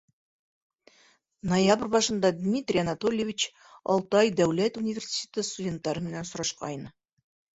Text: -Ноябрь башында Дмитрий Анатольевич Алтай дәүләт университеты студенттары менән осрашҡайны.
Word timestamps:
-Ноябрь 1.51 1.89
башында 1.95 2.31
Дмитрий 2.37 2.83
Анатольевич 2.85 3.45
Алтай 3.95 4.33
дәүләт 4.39 4.81
университеты 4.83 5.45
студенттары 5.51 6.05
менән 6.09 6.25
осрашҡайны. 6.29 6.91